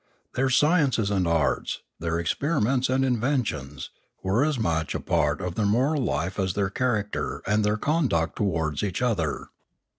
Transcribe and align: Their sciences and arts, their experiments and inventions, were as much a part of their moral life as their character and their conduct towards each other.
Their 0.33 0.49
sciences 0.49 1.11
and 1.11 1.27
arts, 1.27 1.83
their 1.99 2.17
experiments 2.17 2.89
and 2.89 3.05
inventions, 3.05 3.91
were 4.23 4.43
as 4.43 4.57
much 4.57 4.95
a 4.95 4.99
part 4.99 5.39
of 5.41 5.53
their 5.53 5.67
moral 5.67 6.01
life 6.03 6.39
as 6.39 6.55
their 6.55 6.71
character 6.71 7.43
and 7.45 7.63
their 7.63 7.77
conduct 7.77 8.35
towards 8.37 8.81
each 8.81 9.03
other. 9.03 9.49